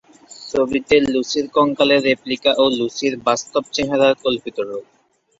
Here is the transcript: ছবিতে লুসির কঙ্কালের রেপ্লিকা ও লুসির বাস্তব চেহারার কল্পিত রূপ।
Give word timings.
ছবিতে 0.49 0.95
লুসির 1.07 1.45
কঙ্কালের 1.55 2.01
রেপ্লিকা 2.07 2.51
ও 2.57 2.75
লুসির 2.77 3.13
বাস্তব 3.27 3.63
চেহারার 3.75 4.13
কল্পিত 4.23 4.57
রূপ। 4.67 4.85